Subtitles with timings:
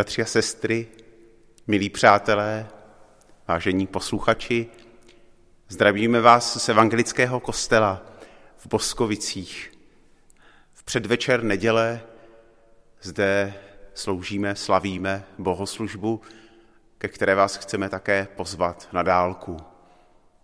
[0.00, 0.86] Bratři a sestry,
[1.66, 2.68] milí přátelé,
[3.48, 4.66] vážení posluchači,
[5.68, 8.02] zdravíme vás z evangelického kostela
[8.56, 9.72] v Boskovicích.
[10.74, 12.00] V předvečer neděle
[13.02, 13.54] zde
[13.94, 16.20] sloužíme, slavíme bohoslužbu,
[16.98, 19.56] ke které vás chceme také pozvat na dálku.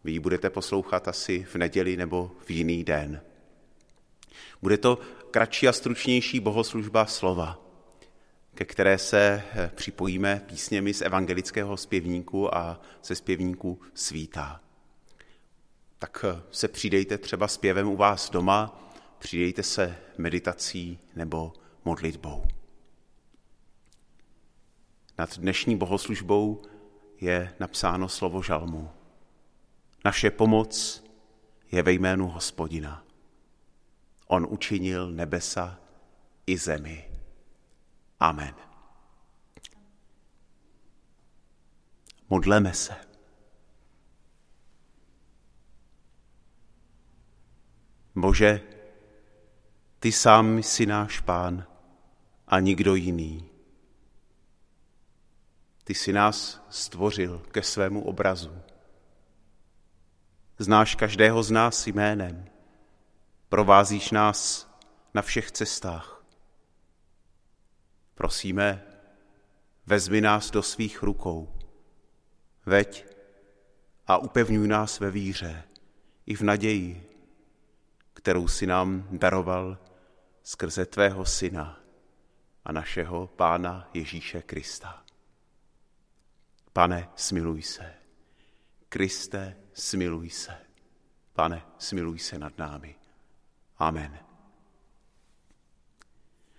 [0.04, 3.20] Vy ji budete poslouchat asi v neděli nebo v jiný den.
[4.62, 4.98] Bude to
[5.30, 7.65] kratší a stručnější bohoslužba slova,
[8.56, 14.60] ke které se eh, připojíme písněmi z evangelického zpěvníku a ze zpěvníku svítá.
[15.98, 21.52] Tak eh, se přidejte třeba zpěvem u vás doma, přidejte se meditací nebo
[21.84, 22.44] modlitbou.
[25.18, 26.62] Nad dnešní bohoslužbou
[27.20, 28.90] je napsáno slovo žalmu.
[30.04, 31.04] Naše pomoc
[31.72, 33.04] je ve jménu Hospodina.
[34.26, 35.80] On učinil nebesa
[36.46, 37.15] i zemi.
[38.20, 38.54] Amen.
[42.28, 42.96] Modleme se.
[48.14, 48.60] Bože,
[49.98, 51.66] ty sám jsi náš pán
[52.46, 53.50] a nikdo jiný.
[55.84, 58.62] Ty jsi nás stvořil ke svému obrazu.
[60.58, 62.48] Znáš každého z nás jménem.
[63.48, 64.70] Provázíš nás
[65.14, 66.15] na všech cestách.
[68.16, 68.82] Prosíme,
[69.86, 71.58] vezmi nás do svých rukou.
[72.66, 73.06] Veď
[74.06, 75.64] a upevňuj nás ve víře
[76.26, 77.10] i v naději,
[78.12, 79.78] kterou si nám daroval
[80.42, 81.80] skrze tvého syna
[82.64, 85.04] a našeho Pána Ježíše Krista.
[86.72, 87.94] Pane, smiluj se.
[88.88, 90.56] Kriste, smiluj se.
[91.32, 92.96] Pane, smiluj se nad námi.
[93.78, 94.25] Amen.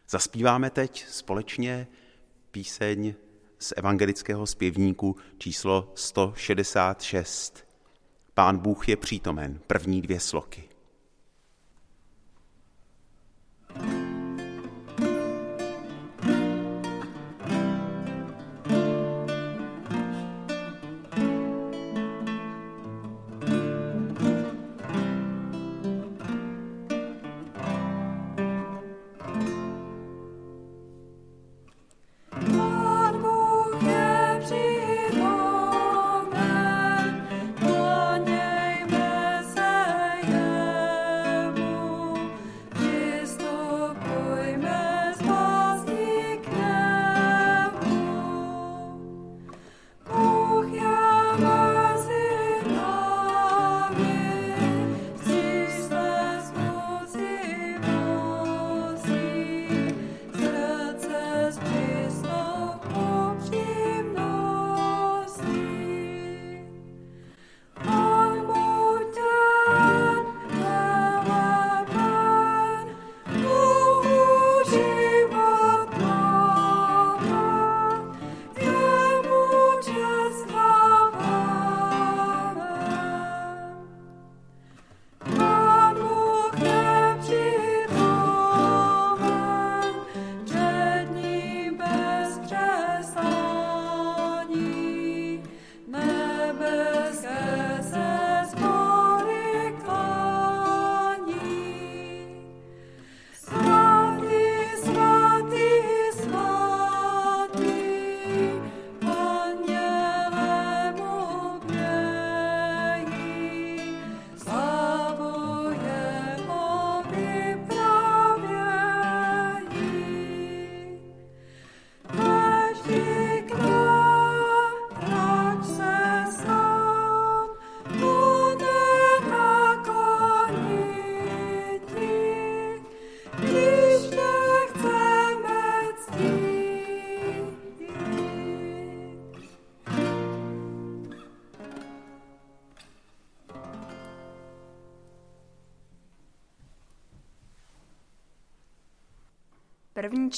[0.09, 1.87] Zaspíváme teď společně
[2.51, 3.13] píseň
[3.59, 7.67] z evangelického zpěvníku číslo 166.
[8.33, 10.69] Pán Bůh je přítomen, první dvě sloky.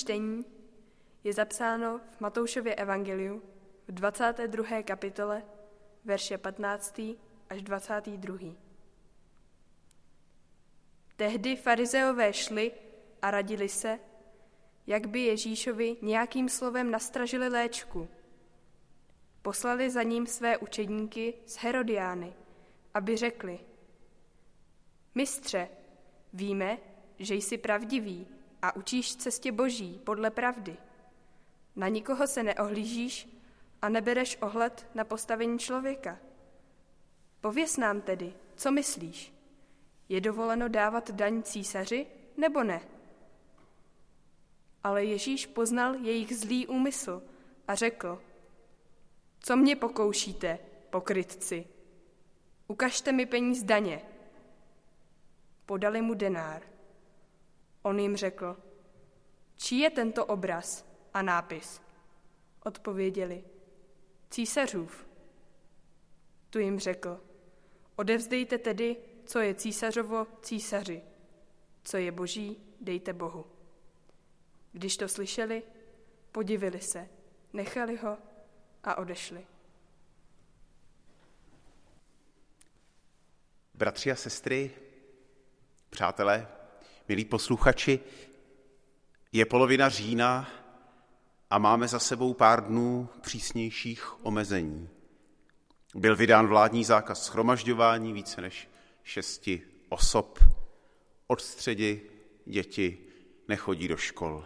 [0.10, 0.46] Čtení
[1.24, 3.42] je zapsáno v Matoušově evangeliu
[3.88, 4.84] v 22.
[4.84, 5.44] kapitole,
[6.06, 7.02] verše 15.
[7.50, 8.38] až 22.
[11.16, 12.72] Tehdy farizeové šli
[13.22, 14.00] a radili se,
[14.88, 18.10] jak by Ježíšovi nějakým slovem nastražili léčku.
[19.42, 22.34] Poslali za ním své učedníky z Herodiány,
[22.94, 23.60] aby řekli,
[25.16, 25.70] Mistře,
[26.34, 26.78] víme,
[27.20, 30.78] že jsi pravdivý a učíš cestě boží podle pravdy.
[31.76, 33.30] Na nikoho se neohlížíš
[33.82, 36.20] a nebereš ohled na postavení člověka.
[37.42, 39.34] Pověz nám tedy, co myslíš?
[40.10, 42.08] Je dovoleno dávat daň císaři
[42.38, 42.82] nebo ne?
[44.84, 47.24] Ale Ježíš poznal jejich zlý úmysl
[47.68, 48.22] a řekl,
[49.40, 50.60] co mě pokoušíte,
[50.90, 51.66] pokrytci?
[52.68, 54.02] Ukažte mi peníz daně.
[55.66, 56.62] Podali mu denár.
[57.82, 58.58] On jim řekl,
[59.56, 61.82] čí je tento obraz a nápis?
[62.66, 63.44] Odpověděli,
[64.30, 65.08] císařův.
[66.50, 67.22] Tu jim řekl,
[67.96, 71.02] odevzdejte tedy, co je císařovo císaři,
[71.84, 73.46] co je boží, dejte Bohu.
[74.72, 75.64] Když to slyšeli,
[76.32, 77.10] podivili se,
[77.54, 78.18] nechali ho
[78.84, 79.48] a odešli.
[83.74, 84.72] Bratři a sestry,
[85.90, 86.48] přátelé,
[87.10, 88.00] milí posluchači,
[89.32, 90.50] je polovina října
[91.50, 94.90] a máme za sebou pár dnů přísnějších omezení.
[95.96, 98.70] Byl vydán vládní zákaz schromažďování více než
[99.04, 100.40] šesti osob.
[101.28, 102.02] Od středy
[102.46, 102.98] děti
[103.48, 104.46] nechodí do škol.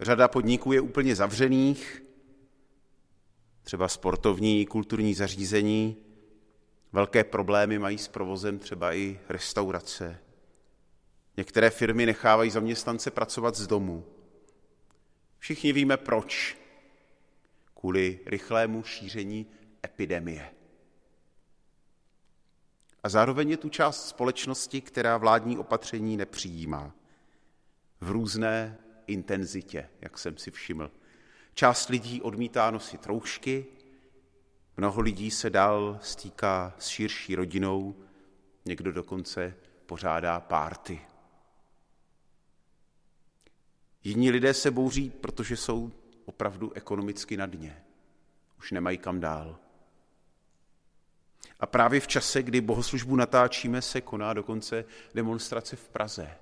[0.00, 2.02] Řada podniků je úplně zavřených,
[3.62, 5.96] třeba sportovní, kulturní zařízení.
[6.92, 10.25] Velké problémy mají s provozem třeba i restaurace.
[11.36, 14.06] Některé firmy nechávají zaměstnance pracovat z domu.
[15.38, 16.58] Všichni víme proč.
[17.74, 19.46] Kvůli rychlému šíření
[19.84, 20.50] epidemie.
[23.02, 26.94] A zároveň je tu část společnosti, která vládní opatření nepřijímá.
[28.00, 30.90] V různé intenzitě, jak jsem si všiml.
[31.54, 33.66] Část lidí odmítá nosit roušky,
[34.76, 37.96] mnoho lidí se dál stýká s širší rodinou,
[38.64, 39.54] někdo dokonce
[39.86, 41.00] pořádá párty.
[44.06, 45.92] Jiní lidé se bouří, protože jsou
[46.24, 47.84] opravdu ekonomicky na dně.
[48.58, 49.58] Už nemají kam dál.
[51.60, 56.38] A právě v čase, kdy bohoslužbu natáčíme, se koná dokonce demonstrace v Praze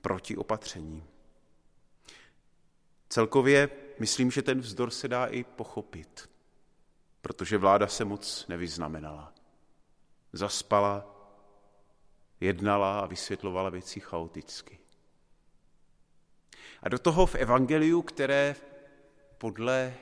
[0.00, 1.04] proti opatřením.
[3.08, 6.30] Celkově myslím, že ten vzdor se dá i pochopit,
[7.20, 9.32] protože vláda se moc nevyznamenala.
[10.32, 11.16] Zaspala,
[12.40, 14.83] jednala a vysvětlovala věci chaoticky.
[16.84, 18.56] A do toho v evangeliu, které
[19.38, 19.94] podle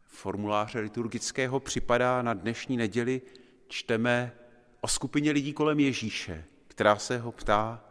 [0.00, 3.22] formuláře liturgického připadá na dnešní neděli,
[3.68, 4.32] čteme
[4.80, 7.84] o skupině lidí kolem Ježíše, která se ho ptá,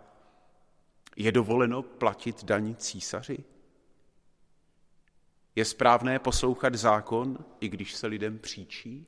[1.15, 3.43] je dovoleno platit daň císaři?
[5.55, 9.07] Je správné poslouchat zákon, i když se lidem příčí?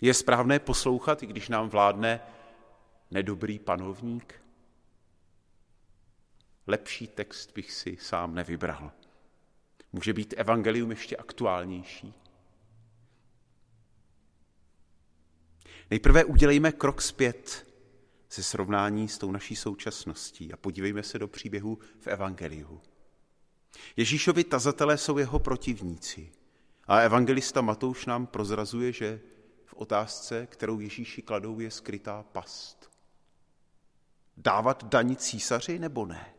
[0.00, 2.20] Je správné poslouchat, i když nám vládne
[3.10, 4.41] nedobrý panovník?
[6.66, 8.92] Lepší text bych si sám nevybral.
[9.92, 12.14] Může být evangelium ještě aktuálnější.
[15.90, 17.72] Nejprve udělejme krok zpět
[18.30, 22.80] ze srovnání s tou naší současností a podívejme se do příběhu v evangeliu.
[23.96, 26.32] Ježíšovi tazatelé jsou jeho protivníci
[26.86, 29.20] a evangelista Matouš nám prozrazuje, že
[29.64, 32.90] v otázce, kterou Ježíši kladou, je skrytá past.
[34.36, 36.34] Dávat daň císaři nebo ne?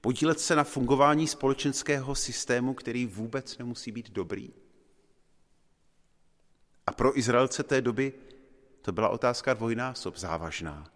[0.00, 4.50] Podílet se na fungování společenského systému, který vůbec nemusí být dobrý?
[6.86, 8.12] A pro Izraelce té doby
[8.82, 10.92] to byla otázka dvojnásob závažná.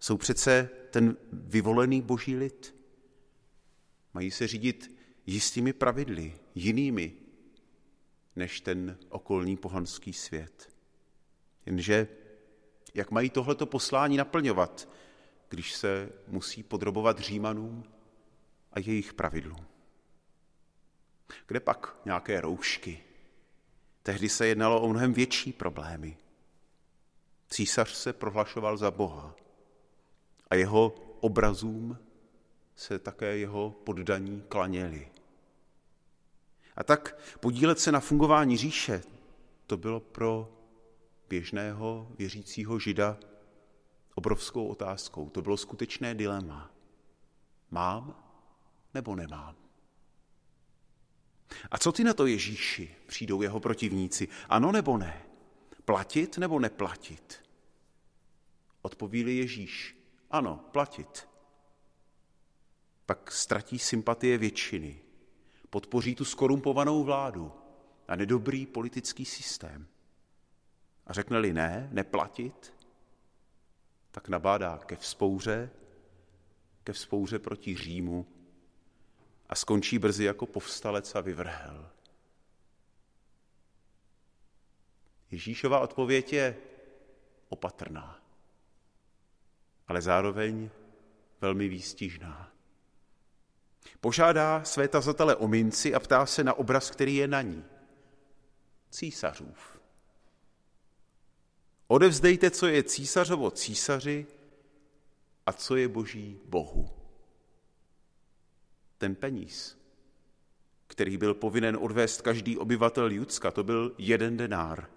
[0.00, 2.74] Jsou přece ten vyvolený boží lid.
[4.14, 4.96] Mají se řídit
[5.26, 7.12] jistými pravidly, jinými
[8.36, 10.72] než ten okolní pohanský svět.
[11.66, 12.08] Jenže
[12.94, 14.88] jak mají tohleto poslání naplňovat,
[15.50, 17.84] když se musí podrobovat Římanům
[18.72, 19.66] a jejich pravidlům?
[21.46, 23.00] Kde pak nějaké roušky?
[24.02, 26.16] Tehdy se jednalo o mnohem větší problémy.
[27.48, 29.36] Císař se prohlašoval za Boha
[30.50, 31.98] a jeho obrazům
[32.76, 35.08] se také jeho poddaní klaněli.
[36.76, 39.02] A tak podílet se na fungování říše,
[39.66, 40.56] to bylo pro
[41.28, 43.18] běžného věřícího žida
[44.14, 45.30] obrovskou otázkou.
[45.30, 46.70] To bylo skutečné dilema.
[47.70, 48.16] Mám
[48.94, 49.56] nebo nemám?
[51.70, 52.96] A co ty na to Ježíši?
[53.06, 54.28] Přijdou jeho protivníci.
[54.48, 55.22] Ano nebo ne?
[55.84, 57.42] Platit nebo neplatit?
[58.82, 59.96] Odpovíli Ježíš.
[60.30, 61.28] Ano, platit.
[63.06, 65.00] Pak ztratí sympatie většiny.
[65.70, 67.52] Podpoří tu skorumpovanou vládu
[68.08, 69.86] a nedobrý politický systém.
[71.06, 72.74] A řekne-li ne, neplatit,
[74.10, 75.70] tak nabádá ke vzpouře
[76.84, 78.26] ke vzpouře proti Římu
[79.48, 81.90] a skončí brzy jako povstalec a vyvrhel.
[85.30, 86.56] Ježíšova odpověď je
[87.48, 88.22] opatrná,
[89.88, 90.70] ale zároveň
[91.40, 92.52] velmi výstižná.
[94.00, 97.64] Požádá své tazatele o minci a ptá se na obraz, který je na ní.
[98.90, 99.79] Císařův.
[101.90, 104.26] Odevzdejte, co je císařovo císaři
[105.46, 106.90] a co je boží bohu.
[108.98, 109.78] Ten peníz,
[110.86, 114.90] který byl povinen odvést každý obyvatel Judska, to byl jeden denár.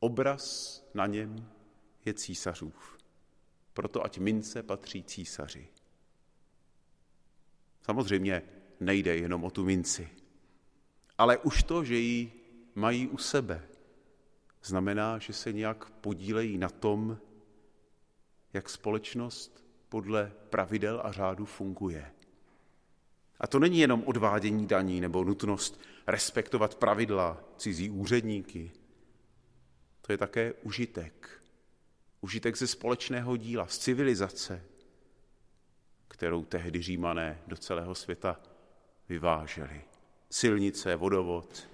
[0.00, 1.48] Obraz na něm
[2.04, 2.98] je císařův.
[3.72, 5.68] Proto ať mince patří císaři.
[7.82, 8.42] Samozřejmě
[8.80, 10.08] nejde jenom o tu minci,
[11.18, 12.32] ale už to, že ji
[12.74, 13.68] mají u sebe,
[14.68, 17.18] znamená, že se nějak podílejí na tom,
[18.52, 22.12] jak společnost podle pravidel a řádu funguje.
[23.40, 28.72] A to není jenom odvádění daní nebo nutnost respektovat pravidla cizí úředníky.
[30.00, 31.42] To je také užitek.
[32.20, 34.64] Užitek ze společného díla, z civilizace,
[36.08, 38.40] kterou tehdy římané do celého světa
[39.08, 39.82] vyváželi.
[40.30, 41.68] Silnice, vodovod,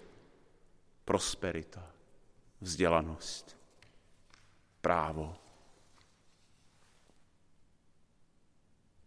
[1.04, 1.93] prosperita,
[2.64, 3.56] vzdělanost,
[4.80, 5.36] právo.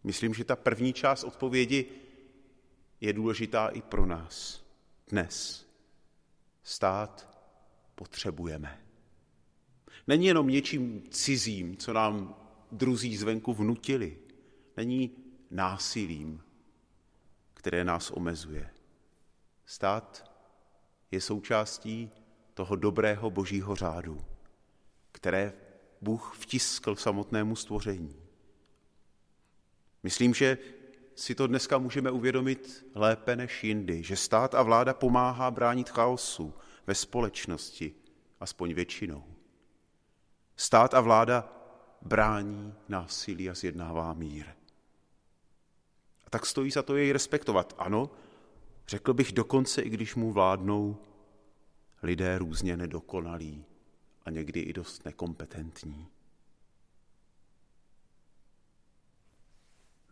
[0.04, 1.86] Myslím, že ta první část odpovědi
[3.00, 4.64] je důležitá i pro nás
[5.08, 5.66] dnes.
[6.62, 7.42] Stát
[7.94, 8.82] potřebujeme.
[10.06, 12.34] Není jenom něčím cizím, co nám
[12.72, 14.18] druzí zvenku vnutili.
[14.76, 15.10] Není
[15.50, 16.42] násilím,
[17.54, 18.70] které nás omezuje.
[19.66, 20.32] Stát
[21.10, 22.10] je součástí
[22.58, 24.20] toho dobrého božího řádu,
[25.12, 25.52] které
[26.00, 28.16] Bůh vtiskl samotnému stvoření.
[30.02, 30.58] Myslím, že
[31.14, 36.54] si to dneska můžeme uvědomit lépe než jindy, že stát a vláda pomáhá bránit chaosu
[36.86, 37.94] ve společnosti,
[38.40, 39.24] aspoň většinou.
[40.56, 41.52] Stát a vláda
[42.02, 44.46] brání násilí a zjednává mír.
[46.26, 47.74] A tak stojí za to jej respektovat.
[47.78, 48.10] Ano,
[48.88, 50.98] řekl bych dokonce, i když mu vládnou
[52.02, 53.64] lidé různě nedokonalí
[54.24, 56.08] a někdy i dost nekompetentní.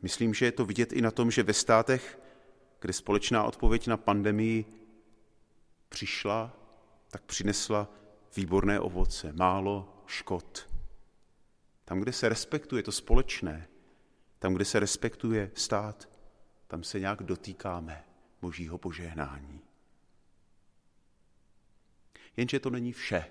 [0.02, 2.20] Myslím, že je to vidět i na tom, že ve státech,
[2.80, 4.64] kde společná odpověď na pandemii
[5.88, 6.56] přišla,
[7.10, 7.90] tak přinesla
[8.36, 10.68] výborné ovoce, málo škod.
[11.84, 13.68] Tam, kde se respektuje to společné,
[14.38, 16.08] tam, kde se respektuje stát,
[16.66, 18.04] tam se nějak dotýkáme
[18.40, 19.65] božího požehnání.
[22.36, 23.24] Jenže to není vše.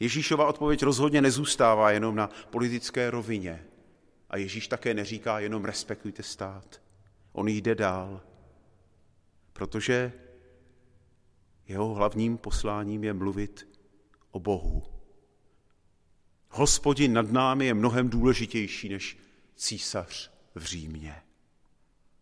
[0.00, 3.66] Ježíšova odpověď rozhodně nezůstává jenom na politické rovině.
[4.30, 6.82] A Ježíš také neříká jenom respektujte stát.
[7.32, 8.20] On jde dál,
[9.52, 10.12] protože
[11.68, 13.68] jeho hlavním posláním je mluvit
[14.30, 14.82] o Bohu.
[16.48, 19.18] Hospodin nad námi je mnohem důležitější než
[19.56, 21.22] císař v Římě.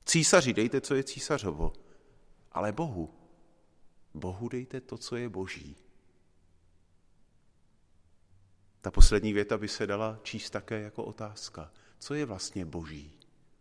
[0.05, 1.73] Císaři dejte, co je císařovo,
[2.53, 3.20] ale Bohu.
[4.15, 5.77] Bohu dejte to, co je boží.
[8.81, 11.73] Ta poslední věta by se dala číst také jako otázka.
[11.99, 13.19] Co je vlastně boží?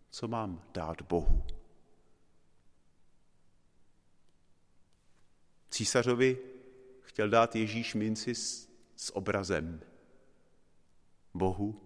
[0.09, 1.43] Co mám dát Bohu?
[5.69, 6.37] Císařovi
[7.01, 9.81] chtěl dát Ježíš minci s, s obrazem.
[11.33, 11.81] Bohu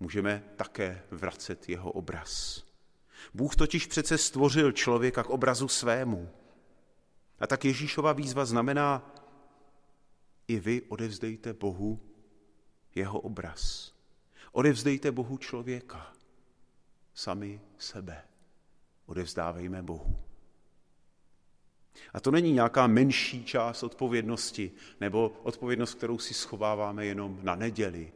[0.00, 2.64] můžeme také vracet jeho obraz.
[3.34, 6.30] Bůh totiž přece stvořil člověka k obrazu svému.
[7.40, 9.14] A tak Ježíšova výzva znamená,
[10.48, 12.00] i vy odevzdejte Bohu
[12.94, 13.92] jeho obraz.
[14.52, 16.12] Odevzdejte Bohu člověka,
[17.14, 18.22] sami sebe.
[19.06, 20.20] Odevzdávejme Bohu.
[22.12, 28.12] A to není nějaká menší část odpovědnosti, nebo odpovědnost, kterou si schováváme jenom na neděli,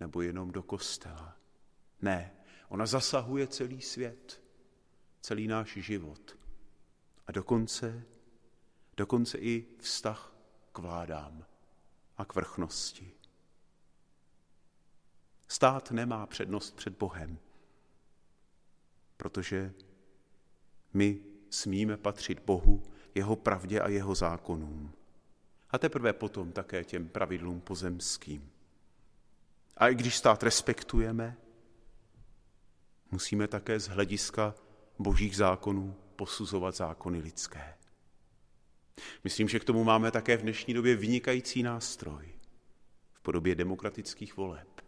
[0.00, 1.36] nebo jenom do kostela.
[2.02, 2.32] Ne,
[2.68, 4.42] ona zasahuje celý svět,
[5.20, 6.36] celý náš život.
[7.26, 8.04] A dokonce,
[9.00, 10.34] dokonce i vztah
[10.72, 11.44] k vládám
[12.18, 13.12] a k vrchnosti.
[15.48, 17.38] Stát nemá přednost před Bohem,
[19.16, 19.74] protože
[20.92, 22.82] my smíme patřit Bohu,
[23.14, 24.92] jeho pravdě a jeho zákonům.
[25.70, 28.52] A teprve potom také těm pravidlům pozemským.
[29.76, 31.36] A i když stát respektujeme,
[33.10, 34.54] musíme také z hlediska
[34.98, 37.79] božích zákonů posuzovat zákony lidské.
[39.24, 42.28] Myslím, že k tomu máme také v dnešní době vynikající nástroj
[43.12, 44.80] v podobě demokratických voleb.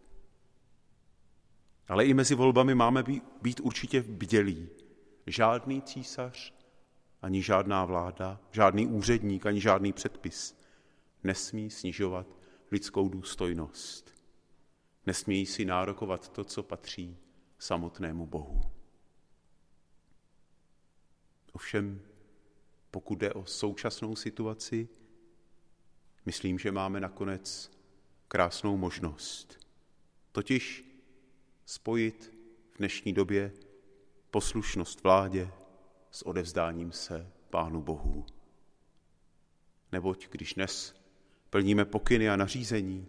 [1.87, 3.03] Ale i mezi volbami máme
[3.41, 4.69] být určitě bdělí.
[5.27, 6.53] Žádný císař,
[7.21, 10.63] ani žádná vláda, žádný úředník, ani žádný předpis
[11.23, 12.27] nesmí snižovat
[12.71, 14.13] lidskou důstojnost.
[15.05, 17.17] Nesmí si nárokovat to, co patří
[17.59, 18.61] samotnému Bohu.
[21.51, 22.01] Ovšem,
[22.93, 24.89] pokud jde o současnou situaci,
[26.25, 27.71] myslím, že máme nakonec
[28.27, 29.59] krásnou možnost.
[30.31, 30.85] Totiž
[31.65, 32.33] spojit
[32.71, 33.53] v dnešní době
[34.31, 35.51] poslušnost vládě
[36.11, 38.25] s odevzdáním se Pánu Bohu.
[39.91, 40.95] Neboť když dnes
[41.49, 43.07] plníme pokyny a nařízení,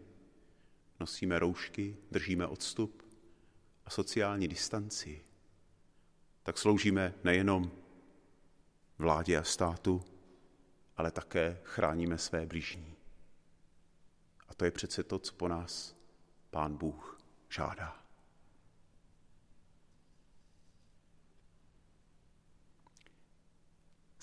[1.01, 3.03] nosíme roušky, držíme odstup
[3.85, 5.25] a sociální distanci,
[6.43, 7.84] tak sloužíme nejenom
[8.99, 10.05] vládě a státu,
[10.97, 12.97] ale také chráníme své blížní.
[14.49, 15.97] A to je přece to, co po nás
[16.51, 18.05] Pán Bůh žádá.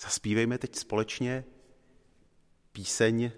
[0.00, 1.44] Zaspívejme teď společně
[2.72, 3.32] píseň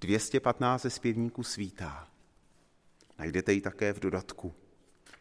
[0.00, 2.10] 215 ze zpěvníku svítá.
[3.18, 4.54] Najdete ji také v dodatku,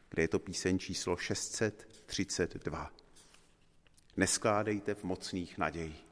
[0.09, 2.91] kde je to píseň číslo 632.
[4.19, 6.08] Neskládejte v mocných naději.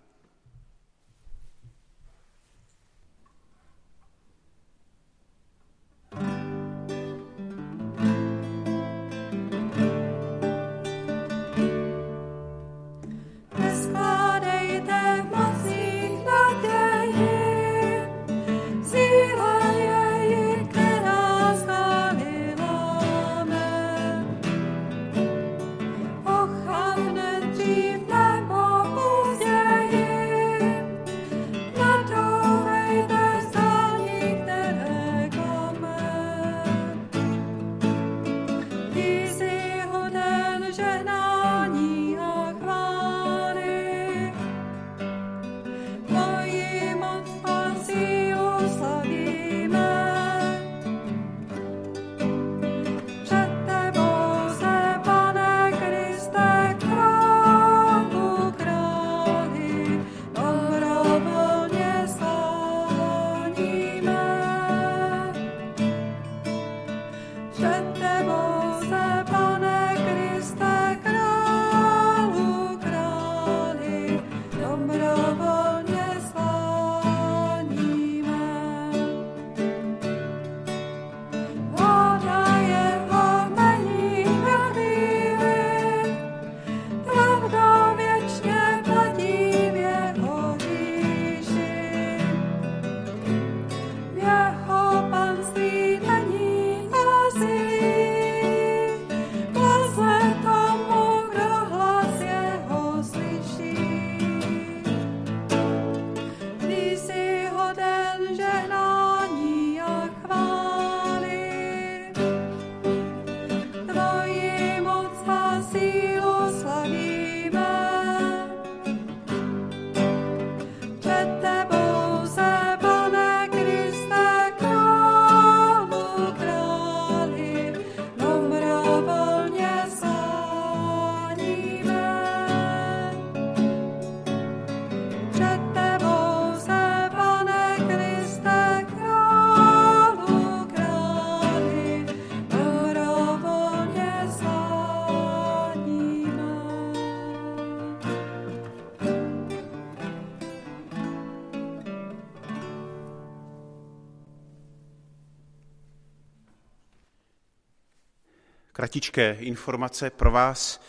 [158.77, 160.81] Kratičké informace pro vás.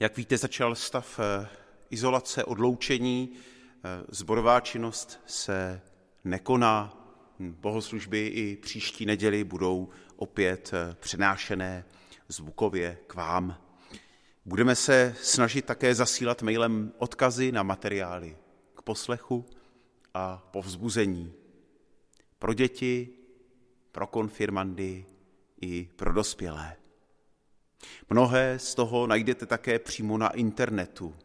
[0.00, 1.48] Jak víte, začal stav eh,
[1.90, 3.32] izolace, odloučení.
[3.32, 5.80] Eh, zborová činnost se
[6.24, 7.02] nekoná.
[7.38, 11.84] Bohoslužby i příští neděli budou opět eh, přenášené
[12.28, 13.60] zvukově k vám.
[14.44, 18.36] Budeme se snažit také zasílat mailem odkazy na materiály
[18.74, 19.46] k poslechu
[20.14, 21.32] a povzbuzení
[22.38, 23.08] pro děti,
[23.92, 25.06] pro konfirmandy,
[25.60, 26.76] i pro dospělé.
[28.10, 31.16] Mnohé z toho najdete také přímo na internetu.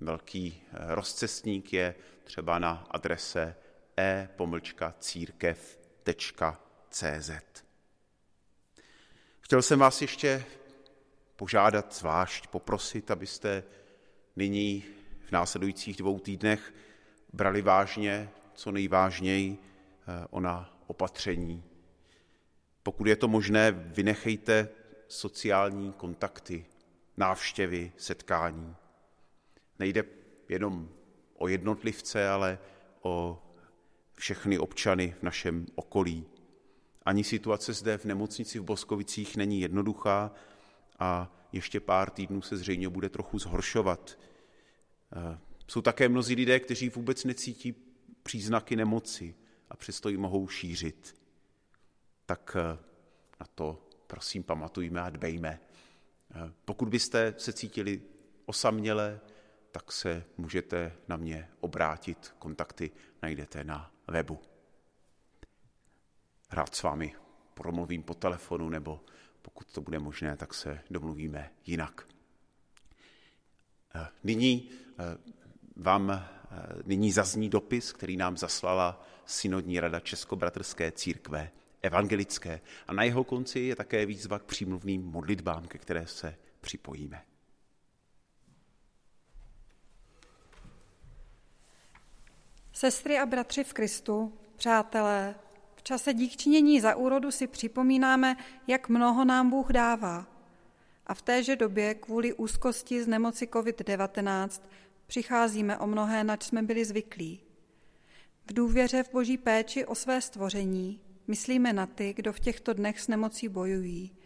[0.00, 3.56] Velký eh, rozcestník je třeba na adrese
[3.96, 4.50] e-církev.cz.
[9.40, 10.44] Chtěl jsem vás ještě
[11.36, 13.62] požádat zvlášť, poprosit, abyste
[14.36, 14.84] nyní
[15.28, 16.74] v následujících dvou týdnech
[17.32, 21.75] brali vážně, co nejvážněji, eh, ona opatření
[22.86, 24.68] Pokud je to možné, vynechejte
[25.08, 26.64] sociální kontakty,
[27.16, 28.76] návštěvy, setkání.
[29.78, 30.04] Nejde
[30.48, 30.88] jenom
[31.36, 32.58] o jednotlivce, ale
[33.02, 33.42] o
[34.14, 36.26] všechny občany v našem okolí.
[37.04, 40.32] Ani situace zde v nemocnici v Boskovicích není jednoduchá
[40.98, 44.18] a ještě pár týdnů se zřejmě bude trochu zhoršovat.
[45.16, 47.74] Eh, jsou také mnozí lidé, kteří vůbec necítí
[48.22, 49.34] příznaky nemoci
[49.70, 51.25] a přesto ji mohou šířit.
[52.26, 52.78] Tak eh,
[53.40, 55.60] na to prosím pamatujme a dbejme.
[55.60, 58.02] Eh, pokud byste se cítili
[58.46, 59.20] osaměle,
[59.70, 62.34] tak se můžete na mě obrátit.
[62.38, 62.90] Kontakty
[63.22, 64.40] najdete na webu.
[66.50, 67.14] Rád s vámi
[67.54, 69.00] promluvím po telefonu, nebo
[69.42, 72.08] pokud to bude možné, tak se domluvíme jinak.
[73.94, 74.70] Eh, nyní
[75.76, 76.28] vám
[76.84, 81.50] nyní zazní dopis, který nám zaslala Synodní rada Českobratrské církve
[81.86, 87.22] evangelické a na jeho konci je také výzva k přímluvným modlitbám, ke které se připojíme.
[92.72, 95.34] Sestry a bratři v Kristu, přátelé,
[95.76, 100.26] v čase díkčinění za úrodu si připomínáme, jak mnoho nám Bůh dává.
[101.06, 104.62] A v téže době kvůli úzkosti z nemoci COVID-19
[105.06, 107.42] přicházíme o mnohé, nač jsme byli zvyklí.
[108.46, 113.00] V důvěře v boží péči o své stvoření myslíme na ty, kdo v těchto dnech
[113.00, 114.16] s nemocí bojují,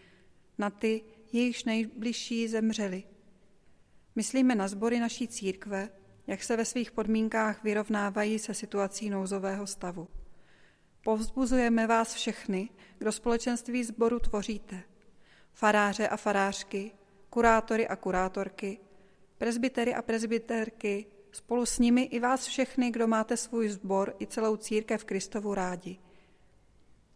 [0.58, 3.04] na ty, jejichž nejbližší zemřeli.
[4.14, 5.88] Myslíme na sbory naší církve,
[6.26, 10.08] jak se ve svých podmínkách vyrovnávají se situací nouzového stavu.
[11.04, 14.82] Povzbuzujeme vás všechny, kdo společenství sboru tvoříte.
[15.52, 16.92] Faráře a farářky,
[17.30, 18.78] kurátory a kurátorky,
[19.38, 24.56] prezbitery a prezbiterky, spolu s nimi i vás všechny, kdo máte svůj sbor i celou
[24.56, 25.98] církev Kristovu rádi.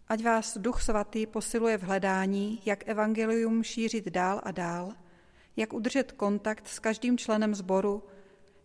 [0.08, 4.92] Ať vás Duch Svatý posiluje v hledání, jak evangelium šířit dál a dál,
[5.56, 8.02] jak udržet kontakt s každým členem sboru,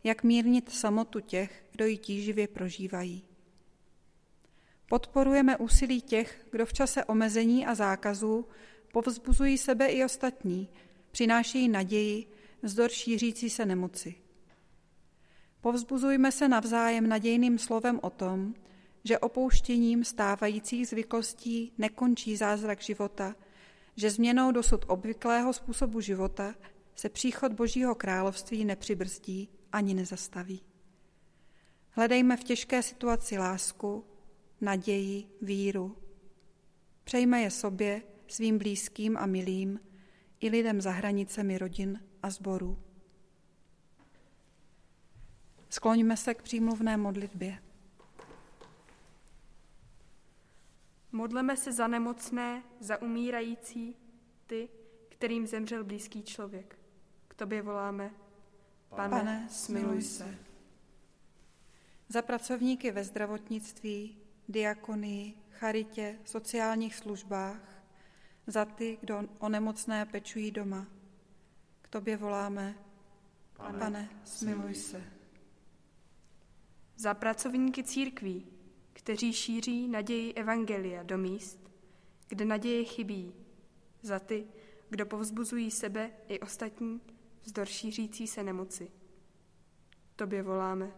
[0.03, 3.23] jak mírnit samotu těch, kdo ji tíživě prožívají.
[4.89, 8.47] Podporujeme úsilí těch, kdo v čase omezení a zákazů
[8.93, 10.69] povzbuzují sebe i ostatní,
[11.11, 12.27] přinášejí naději
[12.61, 14.15] vzdor šířící se nemoci.
[15.61, 18.53] Povzbuzujme se navzájem nadějným slovem o tom,
[19.03, 23.35] že opouštěním stávajících zvyklostí nekončí zázrak života,
[23.95, 26.55] že změnou dosud obvyklého způsobu života
[26.95, 30.61] se příchod Božího království nepřibrzdí ani nezastaví.
[31.89, 34.05] Hledejme v těžké situaci lásku,
[34.61, 35.97] naději, víru.
[37.03, 39.79] Přejme je sobě, svým blízkým a milým,
[40.39, 42.79] i lidem za hranicemi rodin a sborů.
[45.69, 47.68] Skloňme se k přímluvné modlitbě.
[51.11, 53.95] Modleme se za nemocné, za umírající,
[54.47, 54.69] ty,
[55.09, 56.79] kterým zemřel blízký člověk.
[57.27, 58.11] K tobě voláme,
[58.89, 60.37] Pane, Pane smiluj se.
[62.09, 64.17] Za pracovníky ve zdravotnictví,
[64.49, 67.83] diakonii, charitě, sociálních službách,
[68.47, 70.87] za ty, kdo o nemocné pečují doma.
[71.81, 72.75] K tobě voláme,
[73.53, 75.03] Pane, Pane smiluj se.
[76.95, 78.47] Za pracovníky církví,
[78.93, 81.59] kteří šíří naději Evangelia do míst,
[82.27, 83.33] kde naděje chybí,
[84.01, 84.47] za ty,
[84.89, 87.01] kdo povzbuzují sebe i ostatní
[87.43, 88.91] vzdor šířící se nemoci.
[90.15, 90.91] Tobě voláme.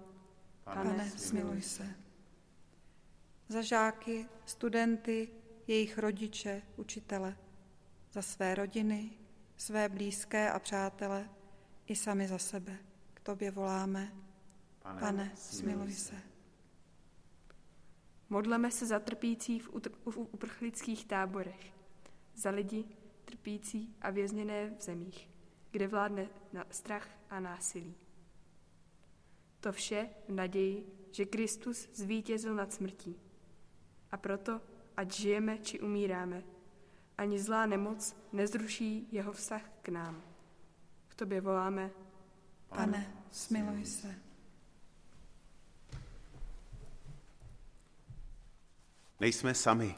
[0.63, 1.95] Pane, Pane smiluj se.
[3.47, 5.29] Za žáky, studenty,
[5.67, 7.37] jejich rodiče, učitele,
[8.13, 9.11] za své rodiny,
[9.57, 11.29] své blízké a přátele,
[11.87, 12.77] i sami za sebe.
[13.13, 14.13] K tobě voláme.
[14.79, 16.30] Pane, Pane smiluj se.
[18.31, 19.69] Modleme se za trpící v,
[20.05, 21.73] v uprchlických táborech,
[22.35, 22.85] za lidi
[23.25, 25.29] trpící a vězněné v zemích,
[25.71, 26.29] kde vládne
[26.69, 27.95] strach a násilí.
[29.59, 33.15] To vše v naději, že Kristus zvítězil nad smrtí.
[34.11, 34.61] A proto,
[34.97, 36.43] ať žijeme či umíráme,
[37.17, 40.21] ani zlá nemoc nezruší jeho vztah k nám.
[41.07, 41.91] V tobě voláme,
[42.69, 44.30] Pane, smiluj se.
[49.21, 49.95] Nejsme sami,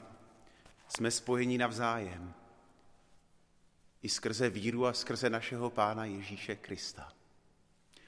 [0.88, 2.34] jsme spojeni navzájem.
[4.02, 7.12] I skrze víru a skrze našeho Pána Ježíše Krista.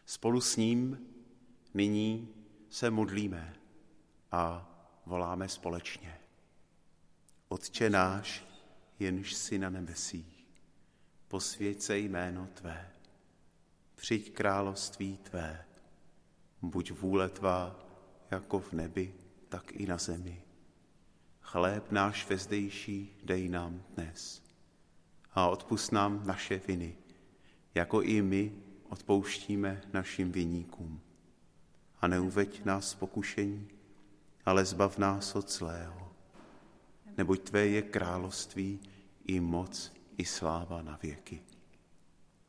[0.06, 1.06] Spolu s ním
[1.74, 2.34] nyní
[2.70, 3.56] se modlíme
[4.32, 4.70] a
[5.06, 6.20] voláme společně.
[7.48, 8.44] Otče náš,
[8.98, 10.46] jenž si na nebesích,
[11.28, 12.90] posvěď se jméno Tvé,
[13.94, 15.64] přijď království Tvé,
[16.62, 17.86] buď vůle Tvá
[18.30, 19.14] jako v nebi,
[19.48, 20.45] tak i na zemi.
[21.46, 24.42] Chléb náš vezdejší dej nám dnes.
[25.32, 26.96] A odpust nám naše viny,
[27.74, 28.52] jako i my
[28.88, 31.00] odpouštíme našim viníkům.
[32.00, 33.68] A neuveď nás pokušení,
[34.44, 36.12] ale zbav nás od zlého.
[37.16, 38.80] Neboť Tvé je království
[39.24, 41.42] i moc i sláva na věky.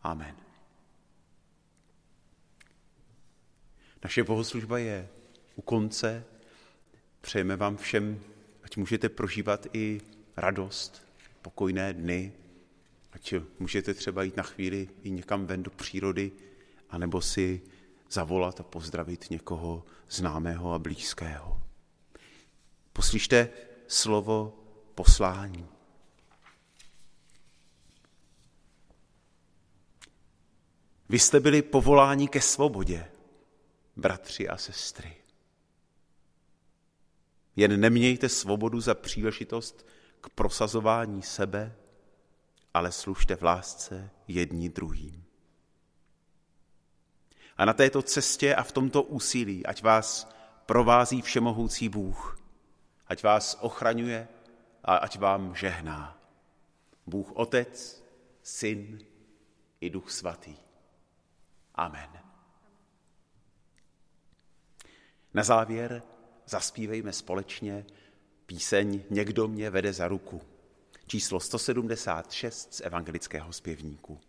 [0.02, 0.36] Amen.
[4.04, 5.10] Naše bohoslužba je
[5.56, 6.26] u konce.
[7.22, 8.22] Přejeme vám všem,
[8.78, 10.02] můžete prožívat i
[10.38, 11.08] radost,
[11.42, 12.34] pokojné dny,
[13.12, 16.32] ať můžete třeba jít na chvíli i někam ven do přírody,
[16.90, 17.62] anebo si
[18.12, 21.62] zavolat a pozdravit někoho známého a blízkého.
[22.94, 23.50] Poslyšte
[23.88, 24.64] slovo
[24.96, 25.68] poslání.
[31.10, 33.12] Vy jste byli povoláni ke svobodě,
[33.96, 35.27] bratři a sestry.
[37.58, 39.88] Jen nemějte svobodu za příležitost
[40.22, 41.76] k prosazování sebe,
[42.74, 45.24] ale služte v lásce jedni druhým.
[47.58, 50.32] A na této cestě a v tomto úsilí, ať vás
[50.66, 52.40] provází všemohoucí Bůh,
[53.08, 54.28] ať vás ochraňuje
[54.84, 56.20] a ať vám žehná.
[57.08, 58.04] Bůh Otec,
[58.44, 59.00] Syn
[59.82, 60.56] i Duch Svatý.
[61.76, 62.10] Amen.
[65.34, 66.04] Na závěr
[66.48, 67.86] zaspívejme společně
[68.46, 70.42] píseň Někdo mě vede za ruku,
[71.08, 74.20] číslo 176 z evangelického zpěvníku.